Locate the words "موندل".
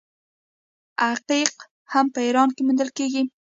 2.67-2.89